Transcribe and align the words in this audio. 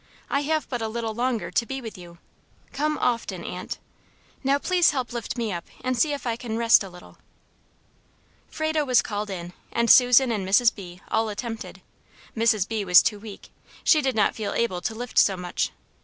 I 0.31 0.39
have 0.39 0.67
but 0.67 0.81
a 0.81 0.87
little 0.87 1.13
longer 1.13 1.51
to 1.51 1.63
be 1.67 1.79
with 1.79 1.95
you, 1.95 2.17
come 2.73 2.97
often, 2.97 3.43
Aunt. 3.45 3.77
Now 4.43 4.57
please 4.57 4.89
help 4.89 5.13
lift 5.13 5.37
me 5.37 5.53
up, 5.53 5.65
and 5.83 5.95
see 5.95 6.11
if 6.11 6.25
I 6.25 6.35
can 6.35 6.57
rest 6.57 6.83
a 6.83 6.89
little." 6.89 7.19
Frado 8.49 8.83
was 8.83 9.03
called 9.03 9.29
in, 9.29 9.53
and 9.71 9.91
Susan 9.91 10.31
and 10.31 10.43
Mrs. 10.49 10.73
B. 10.73 11.01
all 11.11 11.29
attempted; 11.29 11.83
Mrs. 12.35 12.67
B. 12.67 12.83
was 12.83 13.03
too 13.03 13.19
weak; 13.19 13.51
she 13.83 14.01
did 14.01 14.15
not 14.15 14.33
feel 14.33 14.53
able 14.53 14.81
to 14.81 14.95
lift 14.95 15.19
so 15.19 15.37
much. 15.37 15.69